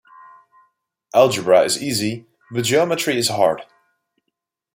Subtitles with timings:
[1.13, 3.61] Algebra is easy, but geometry is hard.